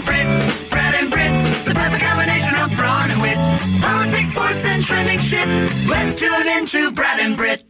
[0.00, 3.36] and Brit, Brad and Brit, the perfect combination of brawn and wit.
[3.82, 5.46] Politics, sports, and trending shit.
[5.88, 7.64] Let's tune into Brad and Brit.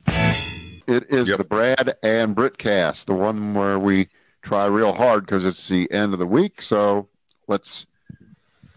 [0.86, 1.38] It is Yep.
[1.38, 4.08] the Brad and Brit cast, the one where we
[4.42, 6.62] try real hard because it's the end of the week.
[6.62, 7.08] So
[7.48, 7.86] let's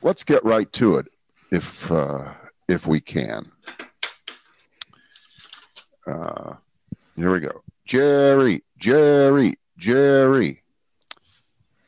[0.01, 1.07] let's get right to it,
[1.51, 2.33] if uh,
[2.67, 3.51] if we can.
[6.05, 6.55] Uh,
[7.15, 7.61] here we go.
[7.85, 10.62] Jerry, Jerry, Jerry.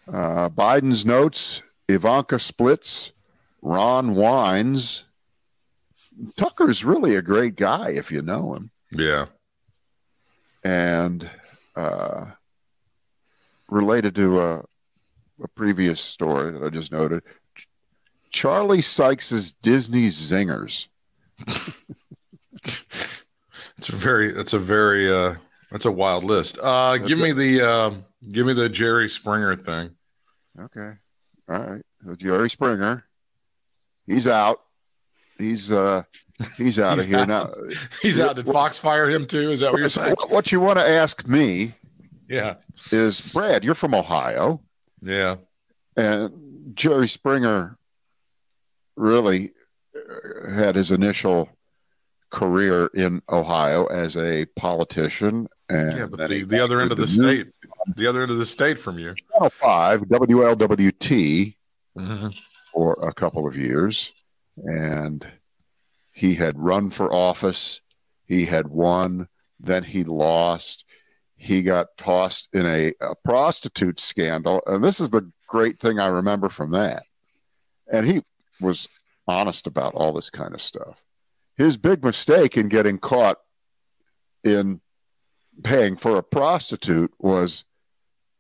[0.08, 1.62] Uh, Biden's notes.
[1.88, 3.12] Ivanka splits.
[3.62, 5.06] Ron whines.
[6.36, 9.26] Tucker's really a great guy if you know him Yeah.
[10.64, 11.30] and
[11.76, 12.28] uh,
[13.70, 14.60] related to a,
[15.44, 17.22] a previous story that I just noted,
[17.56, 17.68] Ch-
[18.32, 20.88] Charlie Sykes's Disney zingers.
[23.78, 25.36] It's a very that's a very uh
[25.70, 26.58] that's a wild list.
[26.60, 29.92] Uh give me the um give me the Jerry Springer thing.
[30.60, 30.94] Okay,
[31.50, 31.82] all right.
[32.06, 33.06] So Jerry Springer,
[34.08, 34.62] he's out.
[35.38, 36.04] He's uh
[36.58, 37.28] he's out of here out.
[37.28, 37.50] now.
[38.02, 38.36] He's out.
[38.38, 39.52] Did Fox fire him too?
[39.52, 40.16] Is that what you're saying?
[40.30, 41.74] What- you want to ask me
[42.30, 42.56] Yeah.
[42.92, 44.62] is, Brad, you're from Ohio.
[45.02, 45.36] Yeah.
[45.98, 47.78] And Jerry Springer
[48.96, 49.52] really
[50.50, 51.50] had his initial
[52.36, 55.48] career in Ohio as a politician.
[55.70, 57.48] And Yeah, but the, the other end of the news state.
[57.96, 59.16] The other end of the state from you.
[59.32, 61.56] Channel 5, WLWT,
[61.98, 62.36] Mhm.
[62.74, 64.12] for a couple of years.
[64.58, 65.26] And
[66.12, 67.80] he had run for office.
[68.26, 69.28] He had won.
[69.60, 70.84] Then he lost.
[71.38, 74.62] He got tossed in a, a prostitute scandal.
[74.68, 77.04] And this is the great thing I remember from that.
[77.92, 78.24] And he
[78.60, 78.88] was
[79.28, 81.02] honest about all this kind of stuff.
[81.58, 83.40] His big mistake in getting caught
[84.44, 84.82] in
[85.64, 87.64] paying for a prostitute was,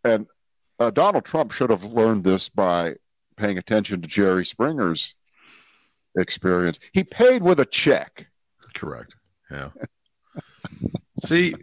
[0.04, 0.28] and
[0.80, 2.96] uh, Donald Trump should have learned this by
[3.38, 5.16] paying attention to Jerry Springer's
[6.18, 6.80] experience.
[6.92, 8.28] He paid with a check.
[8.74, 9.16] Correct.
[9.50, 9.70] Yeah.
[11.20, 11.56] See,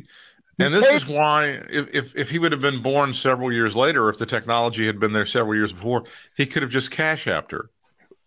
[0.59, 4.09] and this is why if, if if he would have been born several years later,
[4.09, 6.05] if the technology had been there several years before,
[6.37, 7.71] he could have just cash apped her.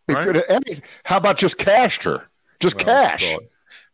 [0.07, 2.27] He could have, any, how about just cashed her?
[2.59, 3.37] Just Well, cash.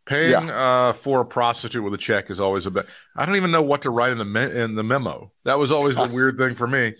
[0.05, 2.88] Paying uh, for a prostitute with a check is always a bit.
[3.16, 5.31] I don't even know what to write in the me- in the memo.
[5.45, 6.95] That was always the weird thing for me.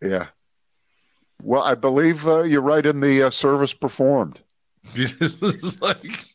[0.00, 0.28] Yeah.
[1.42, 4.40] Well, I believe uh, you're right in the uh, service performed,
[5.80, 6.26] like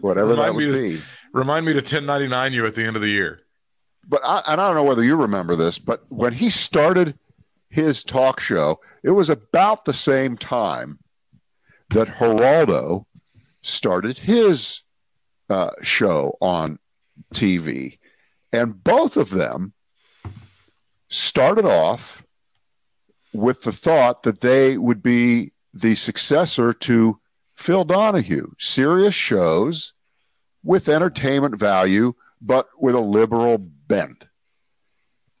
[0.00, 1.00] whatever that would to- be.
[1.32, 3.40] remind me to 1099 you at the end of the year.
[4.08, 7.16] But I, and I don't know whether you remember this, but when he started
[7.68, 10.98] his talk show, it was about the same time
[11.90, 13.04] that Geraldo
[13.62, 14.82] started his
[15.48, 16.78] uh, show on
[17.34, 17.98] TV.
[18.52, 19.72] And both of them
[21.08, 22.22] started off
[23.32, 27.18] with the thought that they would be the successor to
[27.56, 29.94] Phil Donahue, serious shows
[30.62, 34.26] with entertainment value, but with a liberal bent.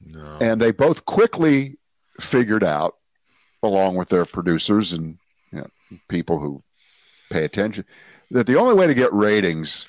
[0.00, 0.38] No.
[0.40, 1.78] And they both quickly
[2.20, 2.96] figured out,
[3.62, 5.18] along with their producers and
[5.52, 6.62] you know, people who
[7.30, 7.84] pay attention,
[8.32, 9.86] that the only way to get ratings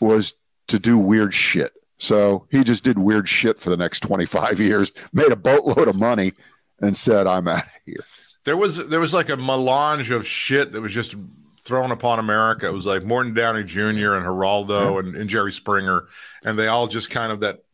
[0.00, 0.34] was
[0.68, 1.72] to do weird shit.
[1.98, 5.96] So he just did weird shit for the next 25 years, made a boatload of
[5.96, 6.32] money,
[6.80, 8.04] and said, I'm out of here.
[8.44, 11.16] There was there was like a melange of shit that was just
[11.64, 12.66] thrown upon America.
[12.66, 14.14] It was like Morton Downey Jr.
[14.14, 16.06] and Geraldo and, and Jerry Springer,
[16.44, 17.64] and they all just kind of that,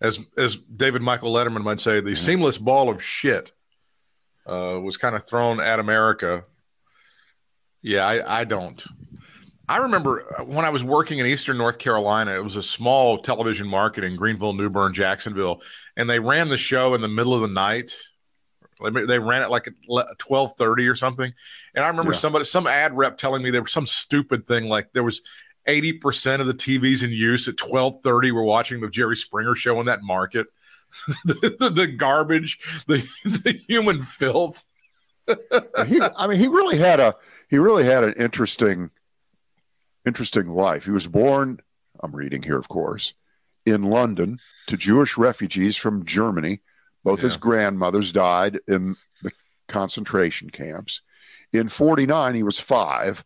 [0.00, 3.52] as as David Michael Letterman might say, the seamless ball of shit
[4.46, 6.44] uh, was kind of thrown at America.
[7.82, 8.82] Yeah, I, I don't.
[9.68, 13.18] I remember uh, when I was working in Eastern North Carolina, it was a small
[13.18, 15.62] television market in Greenville, New Bern, Jacksonville,
[15.96, 17.92] and they ran the show in the middle of the night.
[18.80, 19.74] They ran it like at
[20.18, 21.32] twelve thirty or something,
[21.74, 22.18] and I remember Yeah.
[22.18, 25.22] somebody, some ad rep, telling me there was some stupid thing like there was
[25.66, 29.54] eighty percent of the TVs in use at twelve thirty were watching the Jerry Springer
[29.54, 30.48] show in that market.
[31.24, 34.66] the, the garbage, the the human filth.
[35.28, 37.14] he, I mean, he really had a
[37.48, 38.90] he really had an interesting
[40.06, 40.84] interesting life.
[40.84, 41.60] He was born,
[42.02, 43.14] I'm reading here, of course,
[43.66, 46.60] in London to Jewish refugees from Germany.
[47.02, 49.30] Both his grandmothers died in the
[49.68, 51.02] concentration camps.
[51.52, 53.24] In 49, he was five.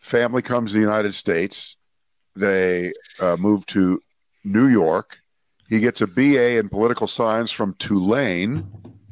[0.00, 1.76] Family comes to the United States.
[2.36, 4.00] They uh, move to
[4.44, 5.18] New York.
[5.68, 8.66] He gets a BA in political science from Tulane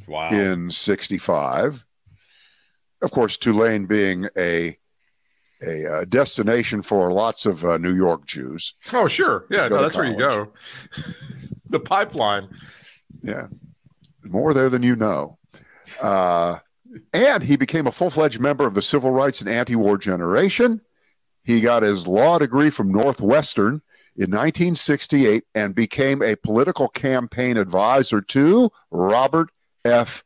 [0.08, 0.28] Wow.
[0.30, 1.84] in 65.
[3.00, 4.76] Of course, Tulane being a
[5.62, 8.74] a uh, destination for lots of uh, New York Jews.
[8.92, 9.46] Oh, sure.
[9.50, 10.52] Yeah, no, that's where you go.
[11.68, 12.48] the pipeline.
[13.22, 13.46] Yeah,
[14.24, 15.38] more there than you know.
[16.00, 16.58] Uh,
[17.12, 20.80] and he became a full fledged member of the civil rights and anti war generation.
[21.42, 23.82] He got his law degree from Northwestern
[24.14, 29.50] in 1968 and became a political campaign advisor to Robert
[29.84, 30.22] F.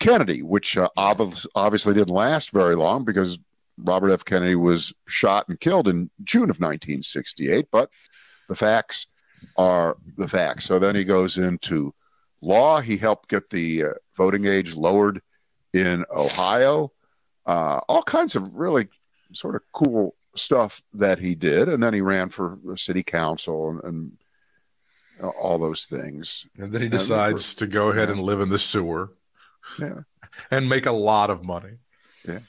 [0.00, 3.38] Kennedy, which uh, obviously didn't last very long because
[3.76, 4.24] Robert F.
[4.24, 7.66] Kennedy was shot and killed in June of 1968.
[7.70, 7.90] But
[8.48, 9.06] the facts
[9.56, 10.64] are the facts.
[10.64, 11.94] So then he goes into
[12.40, 12.80] law.
[12.80, 15.20] He helped get the uh, voting age lowered
[15.72, 16.92] in Ohio.
[17.46, 18.88] Uh, all kinds of really
[19.32, 21.68] sort of cool stuff that he did.
[21.68, 24.16] And then he ran for city council and,
[25.18, 26.46] and all those things.
[26.56, 28.14] And then he decides for, to go ahead yeah.
[28.14, 29.12] and live in the sewer.
[29.78, 30.00] Yeah.
[30.50, 31.74] And make a lot of money.
[32.26, 32.40] Yeah.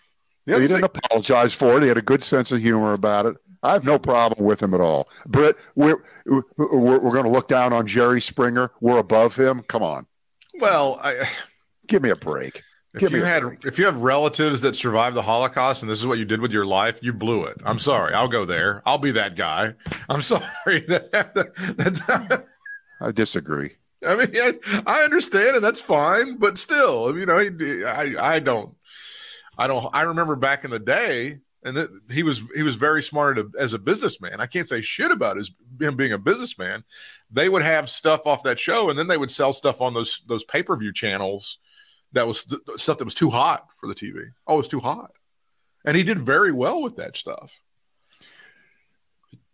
[0.45, 1.83] He didn't thing- apologize for it.
[1.83, 3.35] He had a good sense of humor about it.
[3.63, 5.09] I have no problem with him at all.
[5.25, 8.71] Britt, we're, we're, we're going to look down on Jerry Springer.
[8.79, 9.63] We're above him.
[9.63, 10.05] Come on.
[10.59, 11.27] Well, I,
[11.87, 12.61] give me a break.
[12.93, 13.65] If you had break.
[13.65, 16.51] if you have relatives that survived the Holocaust and this is what you did with
[16.51, 17.57] your life, you blew it.
[17.65, 18.13] I'm sorry.
[18.13, 18.81] I'll go there.
[18.85, 19.73] I'll be that guy.
[20.07, 20.45] I'm sorry.
[23.01, 23.71] I disagree.
[24.05, 24.53] I mean, I,
[24.85, 26.37] I, understand, and that's fine.
[26.37, 28.75] But still, you know, I I don't,
[29.57, 29.87] I don't.
[29.93, 33.73] I remember back in the day, and th- he was he was very smart as
[33.73, 34.39] a businessman.
[34.39, 36.83] I can't say shit about his him being a businessman.
[37.31, 40.21] They would have stuff off that show, and then they would sell stuff on those
[40.27, 41.59] those pay per view channels
[42.13, 44.21] that was th- stuff that was too hot for the TV.
[44.47, 45.11] Oh, it was too hot,
[45.83, 47.59] and he did very well with that stuff.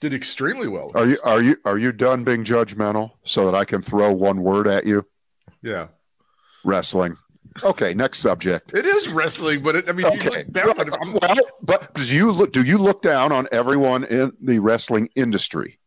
[0.02, 0.92] Did extremely well.
[0.96, 1.32] Are you stuff.
[1.32, 4.86] are you are you done being judgmental so that I can throw one word at
[4.86, 5.06] you?
[5.62, 5.88] Yeah,
[6.66, 7.18] wrestling.
[7.64, 8.72] Okay, next subject.
[8.74, 10.46] It is wrestling, but it, I mean, okay.
[10.54, 10.74] well,
[11.22, 12.54] well, but do you look?
[12.54, 15.80] Do you look down on everyone in the wrestling industry?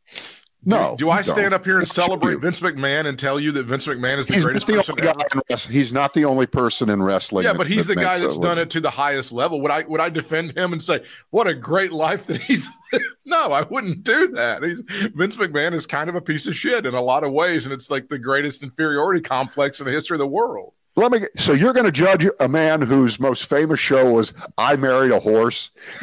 [0.67, 0.97] No.
[0.97, 4.19] Do, I stand up here and celebrate Vince McMahon and tell you that Vince McMahon
[4.19, 5.73] is the he's greatest the person ever?
[5.73, 7.45] He's not the only person in wrestling.
[7.45, 9.61] Yeah, but he's the guy that's done it to the highest level.
[9.61, 12.71] Would I would I defend him and say what a great life that he's?
[13.25, 14.63] no, I wouldn't do that.
[14.63, 14.81] He's
[15.15, 17.73] Vince McMahon is kind of a piece of shit in a lot of ways, and
[17.73, 20.73] it's like the greatest inferiority complex in the history of the world.
[20.97, 21.21] Let me.
[21.37, 25.19] So you're going to judge a man whose most famous show was "I Married a
[25.21, 25.71] Horse."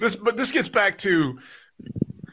[0.00, 1.38] this, but this gets back to.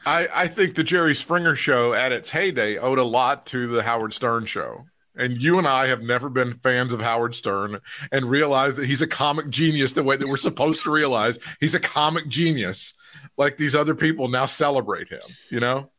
[0.06, 3.84] I, I think the Jerry Springer show at its heyday owed a lot to the
[3.84, 4.86] Howard Stern show.
[5.18, 7.80] And you and I have never been fans of Howard Stern
[8.12, 11.74] and realized that he's a comic genius the way that we're supposed to realize he's
[11.74, 12.94] a comic genius.
[13.38, 15.90] Like these other people now celebrate him, you know?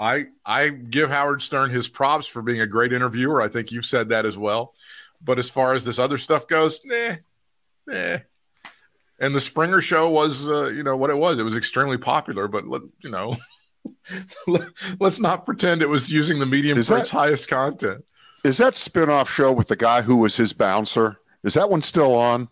[0.00, 3.40] I I give Howard Stern his props for being a great interviewer.
[3.40, 4.74] I think you've said that as well.
[5.22, 7.16] But as far as this other stuff goes, nah,
[7.86, 8.18] nah.
[9.18, 11.38] And the Springer show was, uh, you know, what it was.
[11.38, 13.36] It was extremely popular, but let, you know,
[14.46, 14.68] let,
[15.00, 18.04] us not pretend it was using the medium is for that, its highest content.
[18.44, 21.18] Is that spinoff show with the guy who was his bouncer?
[21.42, 22.48] Is that one still on?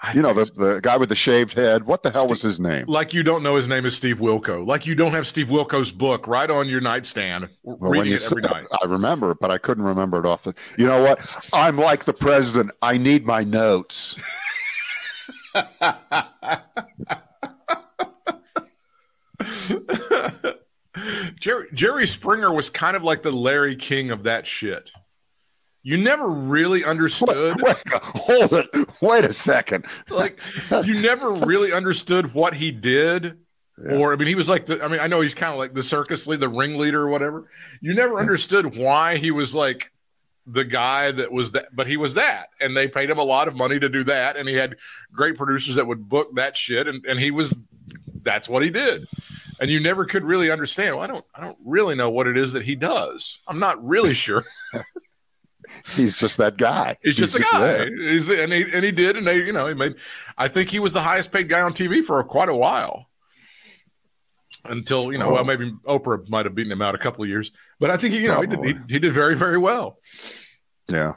[0.00, 1.84] I you know the, the guy with the shaved head.
[1.84, 2.84] What the hell Steve, was his name?
[2.86, 4.66] Like you don't know his name is Steve Wilkos.
[4.66, 8.42] Like you don't have Steve Wilkos' book right on your nightstand, well, reading it every
[8.42, 8.66] night.
[8.80, 10.54] I remember, but I couldn't remember it off the.
[10.76, 11.20] You know what?
[11.52, 12.70] I'm like the president.
[12.80, 14.16] I need my notes.
[21.40, 24.90] Jerry, Jerry Springer was kind of like the Larry King of that shit.
[25.88, 27.62] You never really understood.
[27.62, 28.68] Wait, wait, hold it.
[29.00, 29.86] Wait a second.
[30.10, 30.38] Like
[30.84, 33.38] you never really understood what he did.
[33.82, 33.96] Yeah.
[33.96, 34.84] Or I mean, he was like the.
[34.84, 37.48] I mean, I know he's kind of like the circus lead, the ringleader or whatever.
[37.80, 39.90] You never understood why he was like
[40.46, 43.48] the guy that was that, but he was that, and they paid him a lot
[43.48, 44.76] of money to do that, and he had
[45.10, 47.56] great producers that would book that shit, and and he was
[48.20, 49.06] that's what he did,
[49.58, 50.96] and you never could really understand.
[50.96, 53.38] Well, I don't, I don't really know what it is that he does.
[53.48, 54.44] I'm not really sure.
[55.86, 56.96] He's just that guy.
[57.02, 57.86] He's, just a guy.
[57.90, 59.96] He's, and he and he did, and they, you know, he made.
[60.36, 63.08] I think he was the highest paid guy on TV for quite a while
[64.64, 65.32] until you know, oh.
[65.34, 68.14] well, maybe Oprah might have beaten him out a couple of years, but I think
[68.14, 69.98] he, you know, he did, he, he, did very, very well.
[70.88, 71.14] Yeah.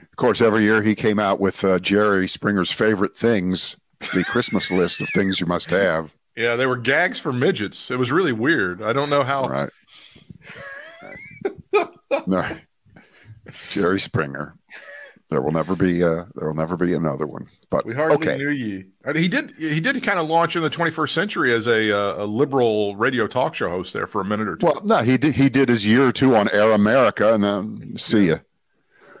[0.00, 3.76] Of course, every year he came out with uh, Jerry Springer's favorite things,
[4.14, 6.12] the Christmas list of things you must have.
[6.36, 7.90] Yeah, they were gags for midgets.
[7.90, 8.82] It was really weird.
[8.82, 9.42] I don't know how.
[9.42, 9.70] All right.
[11.74, 11.90] All
[12.26, 12.62] right.
[13.70, 14.56] Jerry Springer.
[15.30, 17.48] There will never be uh there will never be another one.
[17.70, 18.36] But we hardly okay.
[18.36, 18.86] knew you.
[19.04, 21.90] I mean, he did he did kind of launch in the 21st century as a
[21.90, 24.66] uh, a liberal radio talk show host there for a minute or two.
[24.66, 27.96] Well, no, he did he did his year or two on Air America, and then
[27.96, 28.38] see ya.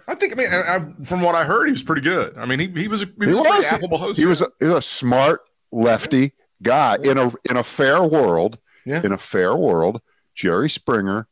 [0.06, 0.34] I think.
[0.34, 2.36] I mean, I, I, from what I heard, he was pretty good.
[2.36, 4.18] I mean, he, he was a, he, he was, was affable host.
[4.18, 8.58] He was a, he was a smart lefty guy in a in a fair world.
[8.84, 9.00] Yeah.
[9.02, 10.02] In a fair world,
[10.34, 11.28] Jerry Springer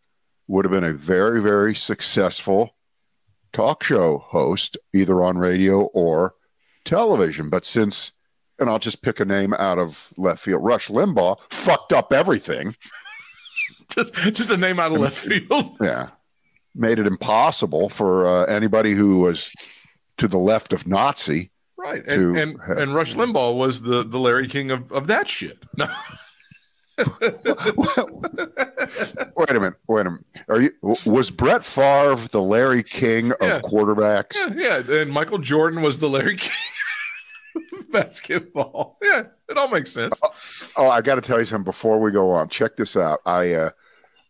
[0.47, 2.75] would have been a very, very successful
[3.53, 6.35] talk show host, either on radio or
[6.85, 7.49] television.
[7.51, 8.13] But since,
[8.59, 12.75] and I'll just pick a name out of left field, Rush Limbaugh fucked up everything.
[13.91, 15.77] just, just a name out of left field.
[15.83, 16.11] Yeah.
[16.73, 19.53] Made it impossible for uh, anybody who was
[20.19, 21.51] to the left of Nazi.
[21.77, 22.07] Right.
[22.07, 25.59] And, to and, and Rush Limbaugh was the, the Larry King of, of that shit.
[29.37, 29.75] Wait a minute.
[29.89, 30.25] Wait a minute.
[30.49, 33.61] Are you was Brett Favre the Larry King of Yeah.
[33.61, 34.35] quarterbacks?
[34.35, 35.01] Yeah, yeah.
[35.03, 36.53] And Michael Jordan was the Larry King
[37.79, 38.99] of basketball.
[39.03, 40.21] Yeah, it all makes sense.
[40.77, 42.49] Oh, I got to tell you something before we go on.
[42.49, 43.21] Check this out.
[43.27, 43.71] I uh,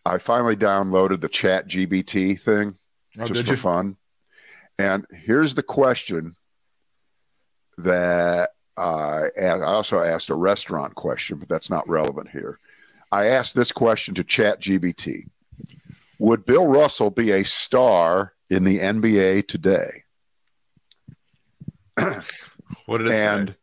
[0.04, 2.76] I finally downloaded the Chat GPT thing
[3.18, 3.56] Oh, just for you?
[3.56, 3.96] fun.
[4.78, 6.36] And here's the question
[7.78, 8.50] that
[8.80, 12.58] I and I also asked a restaurant question, but that's not relevant here.
[13.12, 15.28] I asked this question to Chat GPT.
[16.18, 20.04] Would Bill Russell be a star in the NBA today?
[22.86, 23.56] What did it and say?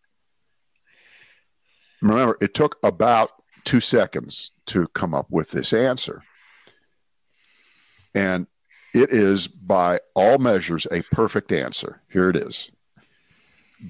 [2.02, 3.32] remember, it took about
[3.64, 6.24] two seconds to come up with this answer.
[8.14, 8.48] And
[8.94, 12.02] it is, by all measures, a perfect answer.
[12.12, 12.70] Here it is.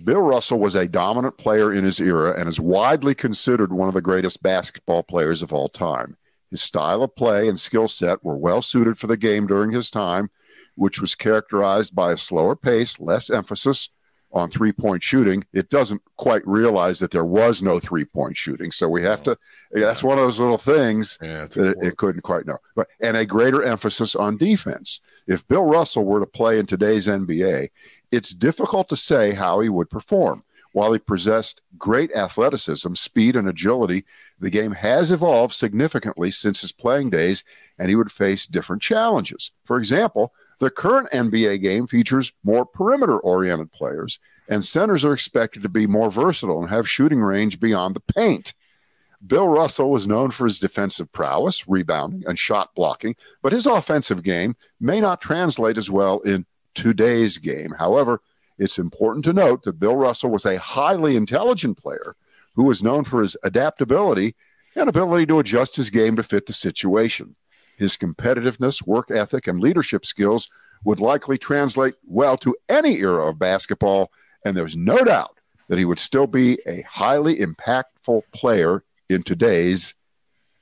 [0.03, 3.93] Bill Russell was a dominant player in his era and is widely considered one of
[3.93, 6.17] the greatest basketball players of all time.
[6.51, 9.89] His style of play and skill set were well suited for the game during his
[9.89, 10.29] time,
[10.75, 13.89] which was characterized by a slower pace, less emphasis
[14.31, 15.45] on three point shooting.
[15.53, 18.71] It doesn't quite realize that there was no three point shooting.
[18.71, 19.37] So we have to,
[19.71, 22.57] that's one of those little things Yeah, that it, it couldn't quite know.
[22.75, 24.99] But and a greater emphasis on defense.
[25.27, 27.69] If Bill Russell were to play in today's NBA,
[28.11, 30.43] it's difficult to say how he would perform.
[30.73, 34.05] While he possessed great athleticism, speed, and agility,
[34.39, 37.43] the game has evolved significantly since his playing days,
[37.79, 39.51] and he would face different challenges.
[39.65, 45.63] For example, the current NBA game features more perimeter oriented players, and centers are expected
[45.63, 48.53] to be more versatile and have shooting range beyond the paint.
[49.25, 54.21] Bill Russell was known for his defensive prowess, rebounding, and shot blocking, but his offensive
[54.21, 56.45] game may not translate as well in
[56.77, 57.75] today's game.
[57.79, 58.21] However,
[58.57, 62.15] it's important to note that Bill Russell was a highly intelligent player
[62.55, 64.35] who was known for his adaptability
[64.75, 67.35] and ability to adjust his game to fit the situation.
[67.77, 70.49] His competitiveness, work ethic, and leadership skills
[70.83, 74.11] would likely translate well to any era of basketball,
[74.45, 79.95] and there's no doubt that he would still be a highly impactful player in today's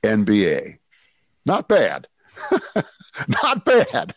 [0.02, 0.78] NBA.
[1.44, 2.08] Not bad.
[3.42, 4.14] Not bad.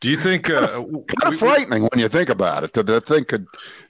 [0.00, 3.06] Do you think uh, Kind we- of frightening when you think about it that that
[3.06, 3.46] thing could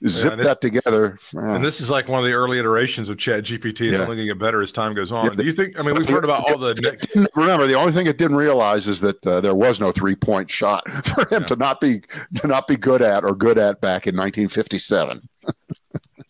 [0.07, 1.19] zip it- that together.
[1.33, 3.67] And this is like one of the early iterations of Chat GPT.
[3.67, 4.03] It's Yeah.
[4.03, 5.25] only going to get better as time goes on.
[5.25, 5.79] Yeah, Do you think?
[5.79, 7.27] I mean, we've heard about all the.
[7.35, 10.49] Remember, the only thing it didn't realize is that uh, there was no three point
[10.49, 11.47] shot for him Yeah.
[11.47, 12.01] to not be
[12.35, 15.27] to not be good at or good at back in 1957.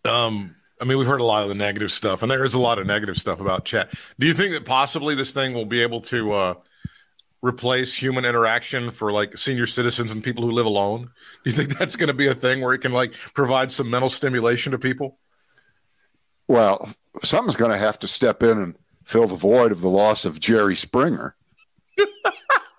[0.06, 2.60] Um, I mean, we've heard a lot of the negative stuff, and there is a
[2.60, 3.92] lot of negative stuff about chat.
[4.20, 6.54] Do you think that possibly this thing will be able to uh,
[7.42, 11.10] replace human interaction for like senior citizens and people who live alone?
[11.44, 13.90] Do you think that's going to be a thing where it can like provide some
[13.90, 15.18] mental stimulation to people?
[16.48, 16.94] Well,
[17.24, 20.40] something's going to have to step in and fill the void of the loss of
[20.40, 21.36] Jerry Springer.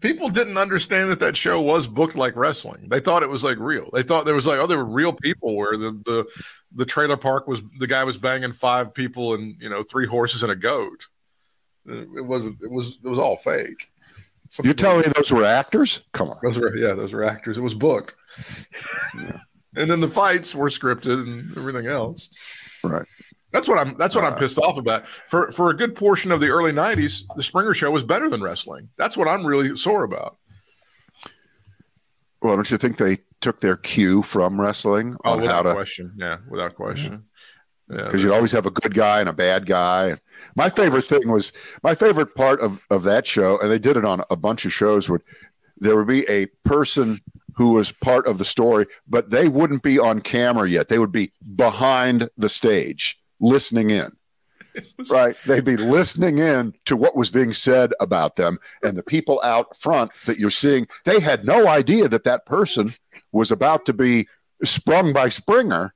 [0.00, 2.88] people didn't understand that that show was booked like wrestling.
[2.88, 3.90] They thought it was like real.
[3.92, 6.26] They thought there was like oh, there were real people where the the
[6.74, 10.42] the trailer park was the guy was banging five people and you know three horses
[10.42, 11.06] and a goat.
[11.86, 12.62] It wasn't.
[12.62, 12.98] It was.
[13.02, 13.90] It was all fake.
[14.50, 16.02] Some You're telling me those were actors?
[16.12, 16.38] Come on.
[16.42, 17.58] those were yeah, those were actors.
[17.58, 18.14] It was booked.
[19.76, 22.30] And then the fights were scripted and everything else.
[22.82, 23.06] Right.
[23.56, 23.96] That's what I'm.
[23.96, 25.08] That's what I'm Uh, pissed off about.
[25.08, 28.42] For for a good portion of the early '90s, the Springer Show was better than
[28.42, 28.90] wrestling.
[28.98, 30.36] That's what I'm really sore about.
[32.42, 35.72] Well, don't you think they took their cue from wrestling Oh, on how to?
[35.72, 36.12] question.
[36.18, 37.24] Yeah, without question.
[37.88, 40.18] Yeah, Because you always have a good guy and a bad guy.
[40.54, 44.04] My favorite thing was my favorite part of, of that show, and they did it
[44.04, 45.08] on a bunch of shows.
[45.08, 45.22] Would
[45.78, 47.20] there would be a person
[47.56, 50.88] who was part of the story, but they wouldn't be on camera yet.
[50.88, 54.12] They would be behind the stage, listening in.
[55.10, 59.40] Right, they'd be listening in to what was being said about them, and the people
[59.42, 62.92] out front that you're seeing, they had no idea that that person
[63.32, 64.28] was about to be
[64.64, 65.94] sprung by Springer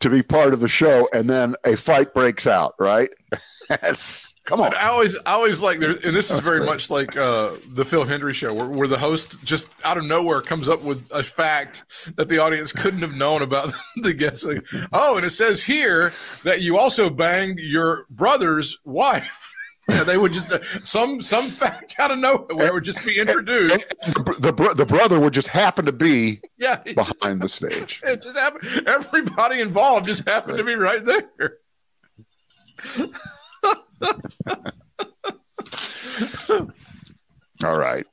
[0.00, 2.74] to be part of the show, and then a fight breaks out.
[2.78, 3.10] Right?
[3.68, 4.74] That's Come on.
[4.74, 8.04] I always, I always like, there, and this is very much like uh, the Phil
[8.04, 11.84] Hendrie show, where, where the host just out of nowhere comes up with a fact
[12.16, 14.44] that the audience couldn't have known about the guest.
[14.44, 16.12] Like, oh, and it says here
[16.44, 19.50] that you also banged your brother's wife.
[19.86, 20.50] Yeah, they would just
[20.88, 23.94] some some fact out of nowhere would just be introduced.
[24.06, 27.50] the, the, bro- the brother would just happen to be Yeah, it just, behind the
[27.50, 28.00] stage.
[28.02, 28.66] it just happened.
[28.88, 31.58] Everybody involved just happened to be right there.
[37.64, 38.06] All right.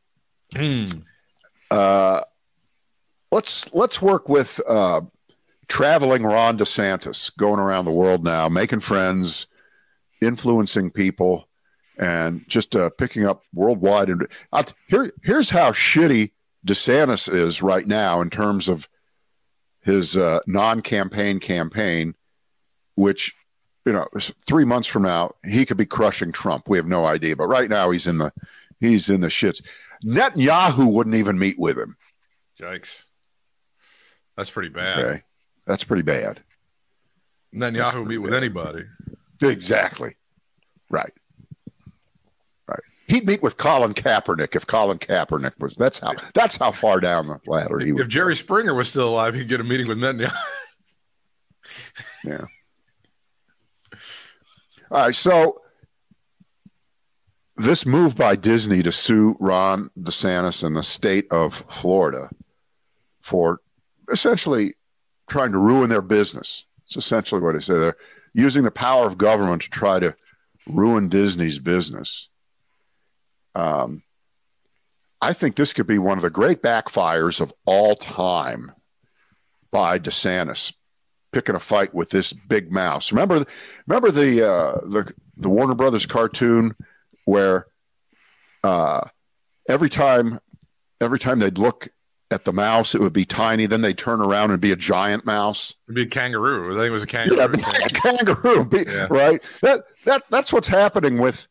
[1.70, 2.22] Uh,
[3.32, 5.02] let's let's work with uh,
[5.68, 9.48] traveling Ron DeSantis, going around the world now, making friends,
[10.22, 11.48] influencing people,
[11.98, 14.10] and just uh, picking up worldwide.
[14.10, 16.32] And I'll here here's how shitty
[16.66, 18.88] DeSantis is right now in terms of
[19.82, 22.16] his uh, non-campaign campaign,
[22.96, 23.34] which
[23.86, 24.08] you know
[24.46, 26.68] three months from now he could be crushing Trump.
[26.68, 28.32] We have no idea, but right now he's in the
[28.80, 29.62] he's in the shits.
[30.04, 31.98] Netanyahu wouldn't even meet with him.
[32.60, 33.06] Yikes,
[34.38, 35.00] that's pretty bad.
[35.00, 35.24] Okay,
[35.66, 36.42] that's pretty bad.
[37.54, 38.84] Netanyahu Yahoo meet with anybody.
[39.42, 40.16] Exactly.
[40.90, 41.14] Right.
[42.68, 42.80] Right.
[43.08, 45.76] He'd meet with Colin Kaepernick if Colin Kaepernick was.
[45.76, 46.14] That's how.
[46.34, 48.02] That's how far down the ladder he was.
[48.02, 50.34] If Jerry Springer was still alive, he'd get a meeting with Netanyahu.
[52.24, 52.46] Yeah.
[54.92, 55.16] All right.
[55.16, 55.62] So
[57.56, 62.30] this move by Disney to sue Ron DeSantis and the state of Florida
[63.22, 63.62] for
[64.12, 64.76] essentially
[65.30, 66.66] trying to ruin their business.
[66.86, 67.76] It's essentially what they say.
[67.76, 67.98] They're
[68.34, 70.14] using the power of government to try to
[70.68, 72.28] ruin Disney's business.
[73.56, 74.04] Um,
[75.22, 78.74] I think this could be one of the great backfires of all time
[79.72, 80.74] by DeSantis
[81.32, 83.12] picking a fight with this big mouse.
[83.12, 83.46] Remember,
[83.88, 86.76] remember the uh, the the Warner Brothers cartoon
[87.26, 87.68] where
[88.64, 89.02] uh,
[89.68, 90.40] every time
[91.00, 91.90] every time they'd look
[92.30, 93.66] at the mouse, it would be tiny.
[93.66, 95.76] Then they'd turn around and be a giant mouse.
[95.88, 96.72] It'd be a kangaroo.
[96.72, 97.38] I think it was a kangaroo.
[97.38, 99.08] Yeah, be a kangaroo, be- Yeah.
[99.10, 99.42] right?
[99.62, 101.48] That that that's what's happening with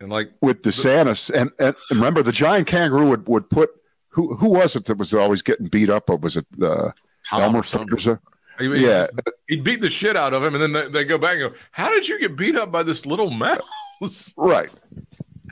[0.00, 1.30] and like with DeSantis.
[1.30, 3.70] And, and remember, the giant kangaroo would, would put
[4.10, 6.08] who who was it that was always getting beat up?
[6.10, 6.90] Or was it uh,
[7.28, 7.88] Tom Elmer or something.
[7.88, 8.18] Ferguson?
[8.58, 9.06] I mean, Yeah.
[9.48, 11.58] he'd beat the shit out of him, and then they, they go back and go,
[11.72, 13.62] "How did you get beat up by this little mouse?"
[14.36, 14.70] Right.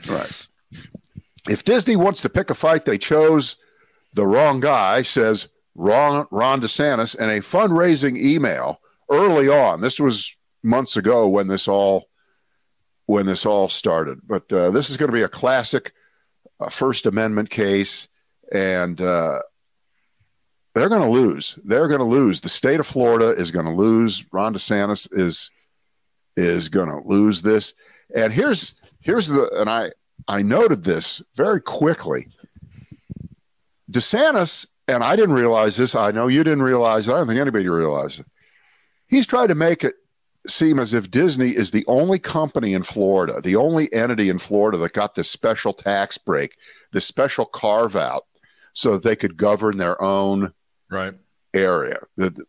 [0.09, 0.47] Right.
[1.49, 3.55] If Disney wants to pick a fight, they chose
[4.13, 9.81] the wrong guy, says Ron, Ron DeSantis, in a fundraising email early on.
[9.81, 12.09] This was months ago when this all
[13.05, 14.19] when this all started.
[14.27, 15.93] But uh, this is going to be a classic
[16.59, 18.07] uh, First Amendment case,
[18.51, 19.39] and uh,
[20.77, 21.57] they're going to lose.
[21.63, 22.41] They're going to lose.
[22.41, 24.23] The state of Florida is going to lose.
[24.31, 25.51] Ron DeSantis is
[26.35, 27.73] is going to lose this.
[28.15, 29.91] And here's here's the and I
[30.27, 32.27] I noted this very quickly.
[33.91, 35.95] DeSantis and I didn't realize this.
[35.95, 37.07] I know you didn't realize.
[37.07, 37.13] it.
[37.13, 38.25] I don't think anybody realized it.
[39.07, 39.95] He's tried to make it
[40.47, 44.77] seem as if Disney is the only company in Florida, the only entity in Florida
[44.77, 46.55] that got this special tax break,
[46.91, 48.25] this special carve out,
[48.73, 50.53] so that they could govern their own
[50.89, 51.13] Right.
[51.53, 51.99] area.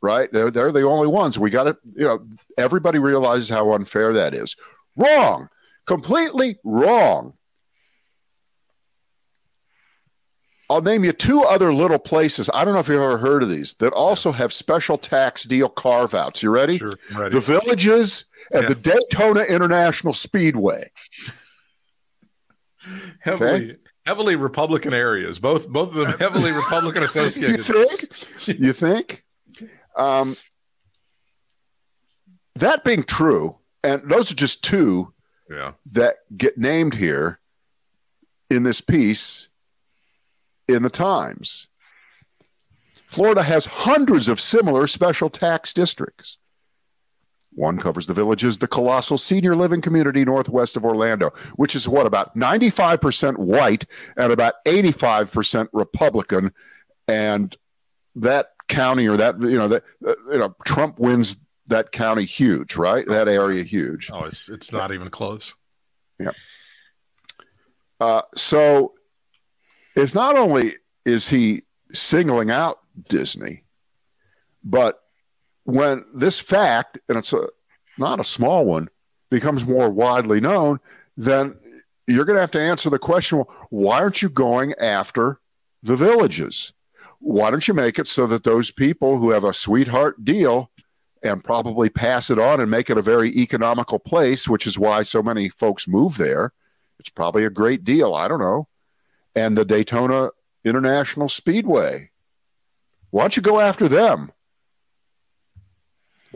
[0.01, 0.31] Right?
[0.33, 1.39] They're, they're the only ones.
[1.39, 4.57] We got to, you know, everybody realizes how unfair that is.
[4.97, 5.49] Wrong.
[5.87, 7.35] Completely wrong.
[10.71, 12.51] I'll name you two other little places.
[12.53, 15.71] I don't know if you've ever heard of these that also have special tax deal
[15.71, 16.43] carve outs.
[16.43, 16.77] You ready?
[16.77, 16.93] Sure.
[17.17, 17.35] Ready.
[17.35, 18.69] The villages and Yeah.
[18.69, 20.91] the Daytona International Speedway.
[23.21, 23.77] heavily,
[24.09, 25.39] heavily Republican areas.
[25.39, 27.59] Both, both of them heavily Republican associated.
[27.59, 28.09] you think?
[28.61, 29.25] You think?
[29.97, 30.35] Um,
[32.57, 35.13] that being true, and those are just two
[35.51, 35.73] Yeah.
[35.93, 37.39] that get named here
[38.51, 39.49] in this piece
[40.67, 41.69] in the Times.
[43.07, 46.39] Florida has hundreds of similar special tax districts.
[47.59, 52.07] One covers the villages, the colossal senior living community northwest of Orlando, which is what
[52.07, 53.85] about 95% white
[54.17, 56.53] and about 85% Republican.
[57.09, 57.57] And
[58.15, 62.77] that county or that, you know, that, uh, you know, Trump wins that county huge,
[62.77, 63.07] right?
[63.09, 64.09] That area huge.
[64.13, 65.55] Oh, it's it's not even close.
[66.19, 66.31] Yeah.
[68.01, 68.95] Uh, so
[69.97, 73.65] it's not only is he singling out Disney,
[74.63, 75.03] but
[75.69, 77.47] when this fact, and it's a
[77.99, 78.89] not a small one,
[79.29, 80.81] becomes more widely known,
[81.15, 81.59] then
[82.07, 85.41] you're going to have to answer the question: well, Why aren't you going after
[85.83, 86.73] the villages?
[87.19, 90.71] Why don't you make it so that those people who have a sweetheart deal
[91.23, 95.03] and probably pass it on and make it a very economical place, which is why
[95.03, 96.55] so many folks move there.
[96.99, 98.15] It's probably a great deal.
[98.15, 98.69] I don't know.
[99.35, 100.31] And the Daytona
[100.65, 102.11] International Speedway.
[103.11, 104.33] Why don't you go after them?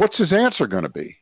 [0.02, 1.18] What's his answer going to be?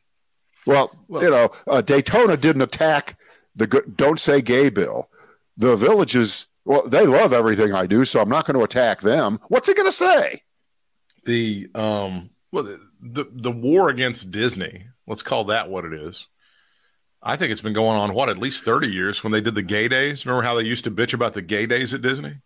[0.65, 3.15] Well, well, you know, uh, Daytona didn't attack
[3.55, 5.07] the don't say gay bill.
[5.55, 9.39] The villages, well, they love everything I do, so I'm not going to attack them.
[9.49, 10.41] What's he going to say?
[11.25, 12.63] The um, well,
[12.99, 14.87] the the war against Disney.
[15.05, 16.25] Let's call that what it is.
[17.21, 19.23] I think it's been going on what at least thirty years.
[19.23, 21.67] When they did the gay days, remember how they used to bitch about the gay
[21.67, 22.37] days at Disney?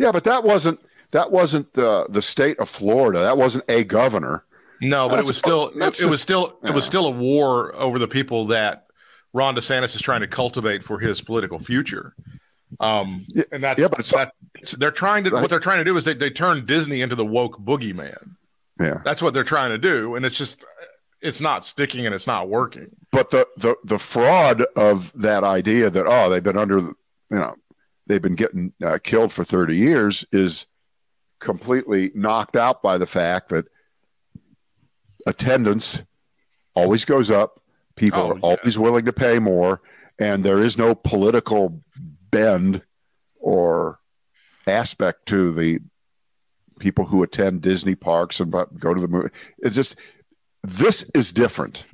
[0.00, 0.80] Yeah, but that wasn't
[1.12, 3.20] that wasn't the the state of Florida.
[3.20, 4.44] That wasn't a governor.
[4.80, 6.70] No, but that's, it was still it, just, it, was still yeah.
[6.70, 8.86] it was still a war over the people that
[9.32, 12.14] Ron DeSantis is trying to cultivate for his political future.
[12.80, 15.40] Um, yeah, and that's yeah, but it's, that, it's, they're trying to right.
[15.40, 18.36] what they're trying to do is they they turn Disney into the woke boogeyman.
[18.80, 20.64] Yeah, that's what they're trying to do, and it's just
[21.20, 22.94] it's not sticking and it's not working.
[23.10, 26.94] But the the the fraud of that idea that oh they've been under you
[27.30, 27.54] know
[28.06, 30.66] they've been getting uh, killed for thirty years is
[31.38, 33.66] completely knocked out by the fact that
[35.26, 36.02] attendance
[36.74, 37.60] always goes up.
[37.96, 38.40] People oh, are yeah.
[38.42, 39.80] always willing to pay more,
[40.18, 41.80] and there is no political
[42.30, 42.82] bend
[43.38, 44.00] or
[44.66, 45.80] aspect to the
[46.78, 49.30] people who attend Disney parks and go to the movie.
[49.58, 49.96] It's just
[50.62, 51.84] this is different.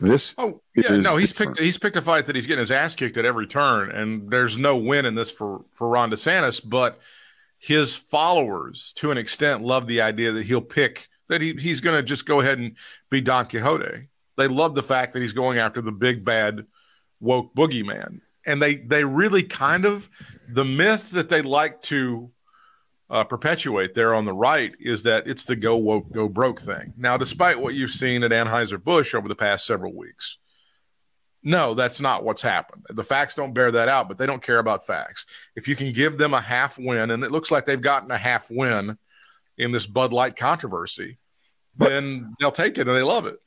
[0.00, 1.56] This oh yeah no he's different.
[1.56, 4.28] picked he's picked a fight that he's getting his ass kicked at every turn and
[4.28, 6.98] there's no win in this for for Ron DeSantis but
[7.58, 11.96] his followers to an extent love the idea that he'll pick that he, he's going
[11.96, 12.76] to just go ahead and
[13.10, 14.08] be Don Quixote.
[14.36, 16.66] They love the fact that he's going after the big bad
[17.20, 18.20] woke boogeyman.
[18.46, 20.10] And they they really kind of
[20.48, 22.30] the myth that they like to
[23.08, 26.92] uh, perpetuate there on the right is that it's the go woke go broke thing.
[26.96, 30.38] Now, despite what you've seen at Anheuser Busch over the past several weeks,
[31.42, 32.86] no, that's not what's happened.
[32.88, 35.26] The facts don't bear that out, but they don't care about facts.
[35.54, 38.18] If you can give them a half win, and it looks like they've gotten a
[38.18, 38.96] half win
[39.58, 41.18] in this Bud Light controversy,
[41.76, 43.40] but, then they'll take it and they love it.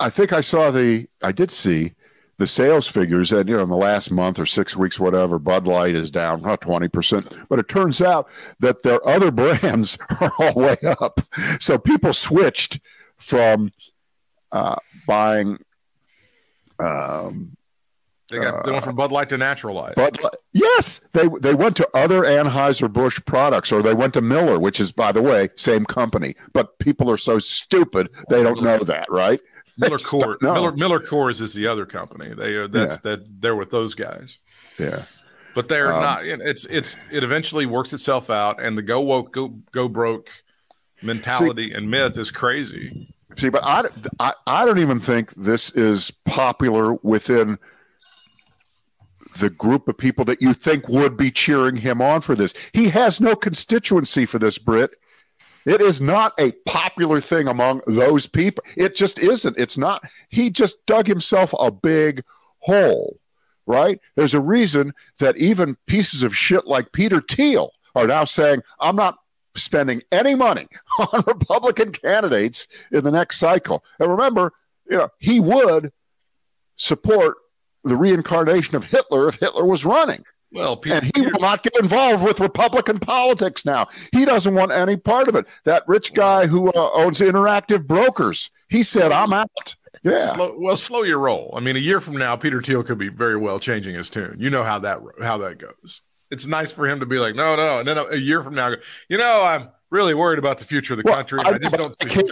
[0.00, 1.94] I think I saw the, I did see
[2.38, 5.66] the sales figures and you know in the last month or six weeks whatever bud
[5.66, 8.28] light is down not 20% but it turns out
[8.60, 11.20] that their other brands are all way up
[11.58, 12.80] so people switched
[13.16, 13.72] from
[14.52, 15.58] uh, buying
[16.78, 17.56] um,
[18.30, 19.94] they got they went from Bud Light to Natural Light.
[19.94, 20.34] Bud Light.
[20.52, 24.80] Yes, they they went to other Anheuser Busch products, or they went to Miller, which
[24.80, 26.34] is by the way same company.
[26.52, 29.40] But people are so stupid they don't know that, right?
[29.78, 30.42] Miller Coors.
[30.42, 32.34] Miller, Miller Coors is the other company.
[32.34, 33.12] They are that's yeah.
[33.12, 34.38] that they're with those guys.
[34.78, 35.04] Yeah,
[35.54, 36.24] but they're um, not.
[36.24, 40.28] It's it's it eventually works itself out, and the go woke go go broke
[41.00, 43.14] mentality see, and myth is crazy.
[43.36, 43.88] See, but I,
[44.18, 47.58] I I don't even think this is popular within
[49.38, 52.54] the group of people that you think would be cheering him on for this.
[52.72, 54.92] He has no constituency for this, Brit.
[55.66, 58.64] It is not a popular thing among those people.
[58.76, 59.58] It just isn't.
[59.58, 60.02] It's not.
[60.28, 62.24] He just dug himself a big
[62.60, 63.18] hole,
[63.66, 64.00] right?
[64.16, 68.96] There's a reason that even pieces of shit like Peter Thiel are now saying, I'm
[68.96, 69.18] not
[69.54, 70.68] spending any money
[71.12, 73.84] on Republican candidates in the next cycle.
[73.98, 74.52] And remember,
[74.88, 75.92] you know, he would
[76.76, 77.36] support
[77.88, 80.24] the reincarnation of Hitler if Hitler was running.
[80.50, 83.86] Well, Peter, and he will not get involved with Republican politics now.
[84.12, 85.46] He doesn't want any part of it.
[85.64, 90.32] That rich guy who uh, owns Interactive Brokers, he said, "I'm out." Yeah.
[90.32, 91.52] Slow, well, slow your roll.
[91.54, 94.36] I mean, a year from now, Peter Thiel could be very well changing his tune.
[94.38, 96.02] You know how that how that goes.
[96.30, 98.74] It's nice for him to be like, no, no, and then a year from now,
[99.08, 101.40] you know, I'm really worried about the future of the well, country.
[101.44, 102.22] I, I just don't see.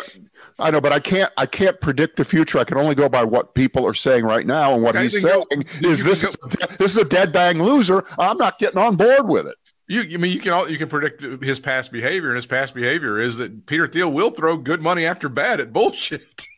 [0.58, 1.30] I know, but I can't.
[1.36, 2.58] I can't predict the future.
[2.58, 5.44] I can only go by what people are saying right now, and what he's saying
[5.50, 6.36] go, is this is
[6.78, 8.04] this is a dead bang loser.
[8.18, 9.56] I'm not getting on board with it.
[9.88, 12.74] You, I mean, you can all you can predict his past behavior, and his past
[12.74, 16.46] behavior is that Peter Thiel will throw good money after bad at bullshit.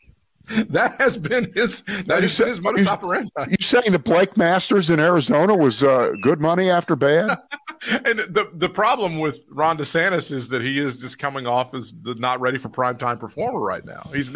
[0.69, 3.29] that has been his that has been his modus operandi.
[3.49, 7.37] You saying the Blake Masters in Arizona was uh, good money after bad?
[8.05, 11.93] and the the problem with Ron DeSantis is that he is just coming off as
[12.01, 14.09] the not ready for prime time performer right now.
[14.13, 14.31] He's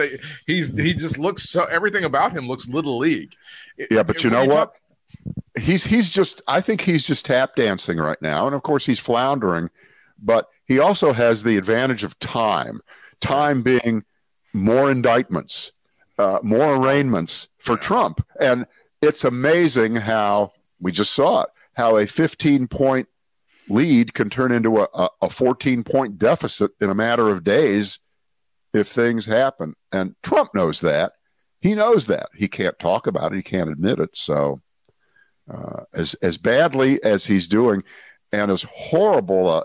[0.45, 3.33] he's he just looks so everything about him looks little league.
[3.89, 4.73] Yeah, but you know you what?
[4.73, 8.85] Talk, he's he's just I think he's just tap dancing right now, and of course
[8.85, 9.71] he's floundering,
[10.21, 12.81] but he also has the advantage of time.
[13.19, 14.03] Time being
[14.53, 15.71] more indictments
[16.17, 18.25] uh, more arraignments for Trump.
[18.39, 18.65] And
[19.01, 23.07] it's amazing how we just saw it, how a 15 point
[23.69, 27.99] lead can turn into a, a 14 point deficit in a matter of days
[28.73, 29.75] if things happen.
[29.91, 31.13] And Trump knows that.
[31.61, 32.29] He knows that.
[32.35, 33.37] He can't talk about it.
[33.37, 34.17] He can't admit it.
[34.17, 34.61] So,
[35.51, 37.83] uh, as as badly as he's doing,
[38.31, 39.63] and as horrible a,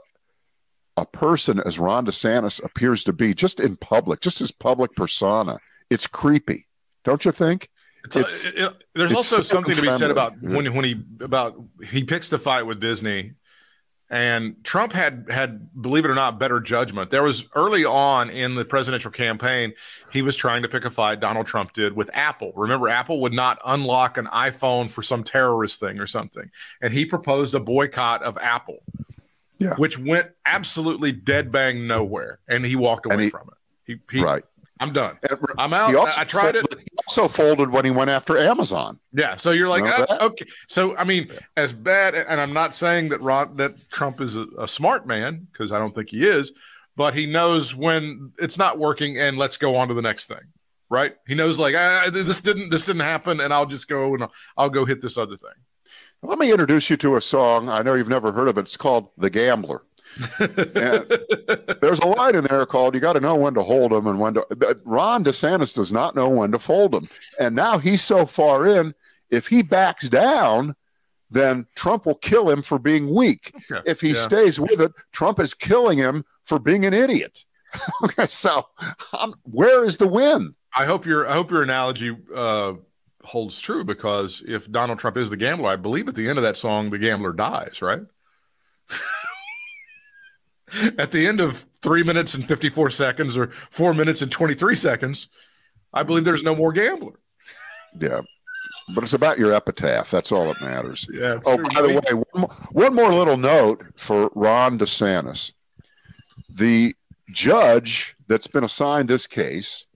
[0.97, 5.59] a person as Ron DeSantis appears to be, just in public, just his public persona,
[5.91, 6.67] it's creepy,
[7.05, 7.69] don't you think?
[8.05, 11.03] It's, uh, it's, it, there's it's also something to be said about when when he
[11.21, 13.35] about he picks the fight with Disney
[14.11, 17.11] and Trump had had, believe it or not, better judgment.
[17.11, 19.75] There was early on in the presidential campaign,
[20.11, 21.21] he was trying to pick a fight.
[21.21, 22.53] Donald Trump did with Apple.
[22.57, 27.05] Remember, Apple would not unlock an iPhone for some terrorist thing or something, and he
[27.05, 28.79] proposed a boycott of Apple,
[29.59, 29.75] yeah.
[29.77, 34.01] which went absolutely dead bang nowhere, and he walked away he, from it.
[34.11, 34.45] He, he right.
[34.81, 35.19] I'm done.
[35.59, 35.95] I'm out.
[35.95, 36.65] Also, I tried it.
[36.79, 38.99] He also folded when he went after Amazon.
[39.13, 39.35] Yeah.
[39.35, 40.45] So you're like, uh, okay.
[40.69, 44.47] So I mean, as bad, and I'm not saying that Ron, that Trump is a,
[44.59, 46.53] a smart man because I don't think he is,
[46.97, 50.53] but he knows when it's not working, and let's go on to the next thing.
[50.91, 51.17] Right?
[51.27, 54.33] He knows like ah, this didn't this didn't happen, and I'll just go and I'll,
[54.57, 55.51] I'll go hit this other thing.
[56.23, 57.69] Let me introduce you to a song.
[57.69, 58.63] I know you've never heard of it.
[58.63, 59.83] It's called "The Gambler."
[61.81, 64.19] There's a line in there called "You got to know when to hold them and
[64.19, 64.47] when to."
[64.85, 68.95] Ron DeSantis does not know when to fold them, and now he's so far in.
[69.31, 70.75] If he backs down,
[71.31, 73.53] then Trump will kill him for being weak.
[73.71, 73.83] Okay.
[73.87, 74.23] If he yeah.
[74.23, 77.45] stays with it, Trump is killing him for being an idiot.
[78.03, 78.67] okay, so
[79.13, 80.55] um, where is the win?
[80.77, 82.75] I hope your I hope your analogy uh,
[83.25, 86.43] holds true because if Donald Trump is the gambler, I believe at the end of
[86.43, 88.03] that song, the gambler dies, right?
[90.99, 95.29] at the end of three minutes and 54 seconds or four minutes and 23 seconds,
[95.93, 97.19] I believe there's no more gambler.
[97.99, 98.21] Yeah.
[98.95, 100.11] But it's about your epitaph.
[100.11, 101.07] That's all that matters.
[101.13, 101.39] yeah.
[101.45, 105.53] Oh, by the way, one more, one more little note for Ron DeSantis.
[106.49, 106.95] The
[107.31, 109.87] judge that's been assigned this case,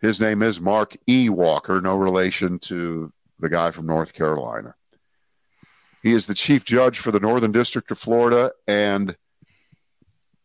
[0.00, 1.28] his name is Mark E.
[1.28, 4.74] Walker, no relation to the guy from North Carolina.
[6.02, 9.16] He is the chief judge for the Northern District of Florida, and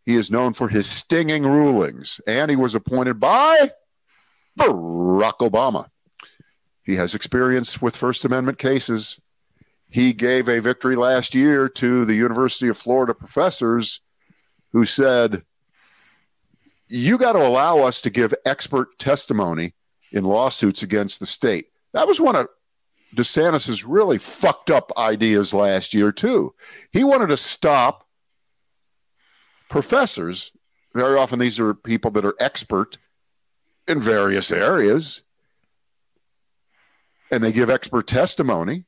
[0.07, 3.71] he is known for his stinging rulings, and he was appointed by
[4.57, 5.89] Barack Obama.
[6.81, 9.19] He has experience with First Amendment cases.
[9.89, 13.99] He gave a victory last year to the University of Florida professors
[14.71, 15.43] who said,
[16.87, 19.73] You got to allow us to give expert testimony
[20.13, 21.65] in lawsuits against the state.
[21.91, 22.47] That was one of
[23.13, 26.55] DeSantis's really fucked up ideas last year, too.
[26.93, 28.06] He wanted to stop
[29.69, 30.51] professors,
[30.93, 32.97] very often these are people that are expert
[33.87, 35.21] in various areas,
[37.31, 38.85] and they give expert testimony.